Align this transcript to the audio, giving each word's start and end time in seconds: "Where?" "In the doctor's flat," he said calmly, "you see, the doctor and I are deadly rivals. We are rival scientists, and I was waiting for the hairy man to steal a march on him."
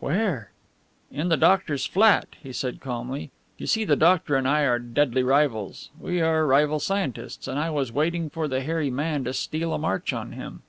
"Where?" 0.00 0.50
"In 1.10 1.30
the 1.30 1.38
doctor's 1.38 1.86
flat," 1.86 2.36
he 2.42 2.52
said 2.52 2.78
calmly, 2.78 3.30
"you 3.56 3.66
see, 3.66 3.86
the 3.86 3.96
doctor 3.96 4.36
and 4.36 4.46
I 4.46 4.64
are 4.64 4.78
deadly 4.78 5.22
rivals. 5.22 5.88
We 5.98 6.20
are 6.20 6.46
rival 6.46 6.78
scientists, 6.78 7.48
and 7.48 7.58
I 7.58 7.70
was 7.70 7.90
waiting 7.90 8.28
for 8.28 8.48
the 8.48 8.60
hairy 8.60 8.90
man 8.90 9.24
to 9.24 9.32
steal 9.32 9.72
a 9.72 9.78
march 9.78 10.12
on 10.12 10.32
him." 10.32 10.60